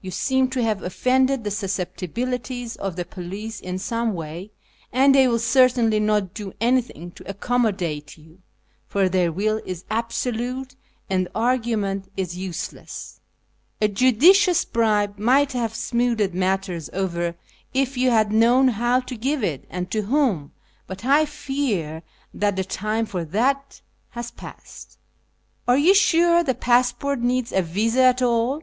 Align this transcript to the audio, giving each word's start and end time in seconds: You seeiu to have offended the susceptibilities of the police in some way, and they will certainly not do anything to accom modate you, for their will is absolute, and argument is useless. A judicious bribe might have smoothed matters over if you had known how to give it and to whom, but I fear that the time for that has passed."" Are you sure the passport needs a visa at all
You 0.00 0.10
seeiu 0.10 0.50
to 0.52 0.62
have 0.62 0.82
offended 0.82 1.44
the 1.44 1.50
susceptibilities 1.50 2.76
of 2.76 2.96
the 2.96 3.04
police 3.04 3.60
in 3.60 3.78
some 3.78 4.14
way, 4.14 4.50
and 4.90 5.14
they 5.14 5.28
will 5.28 5.38
certainly 5.38 6.00
not 6.00 6.32
do 6.32 6.54
anything 6.62 7.10
to 7.10 7.24
accom 7.24 7.64
modate 7.66 8.16
you, 8.16 8.38
for 8.86 9.10
their 9.10 9.30
will 9.30 9.60
is 9.66 9.84
absolute, 9.90 10.76
and 11.10 11.28
argument 11.34 12.10
is 12.16 12.38
useless. 12.38 13.20
A 13.78 13.86
judicious 13.88 14.64
bribe 14.64 15.18
might 15.18 15.52
have 15.52 15.74
smoothed 15.74 16.32
matters 16.32 16.88
over 16.94 17.34
if 17.74 17.98
you 17.98 18.08
had 18.10 18.32
known 18.32 18.68
how 18.68 19.00
to 19.00 19.14
give 19.14 19.44
it 19.44 19.66
and 19.68 19.90
to 19.90 20.00
whom, 20.04 20.52
but 20.86 21.04
I 21.04 21.26
fear 21.26 22.02
that 22.32 22.56
the 22.56 22.64
time 22.64 23.04
for 23.04 23.26
that 23.26 23.82
has 24.12 24.30
passed."" 24.30 24.96
Are 25.68 25.76
you 25.76 25.94
sure 25.94 26.42
the 26.42 26.54
passport 26.54 27.20
needs 27.20 27.52
a 27.52 27.60
visa 27.60 28.00
at 28.04 28.22
all 28.22 28.62